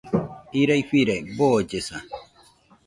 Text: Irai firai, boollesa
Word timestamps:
Irai 0.61 0.81
firai, 0.93 1.19
boollesa 1.37 1.97